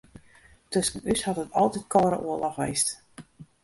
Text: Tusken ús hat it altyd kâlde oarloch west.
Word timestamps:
Tusken 0.71 1.05
ús 1.13 1.21
hat 1.27 1.41
it 1.43 1.55
altyd 1.61 1.85
kâlde 1.93 2.17
oarloch 2.27 2.59
west. 2.61 2.87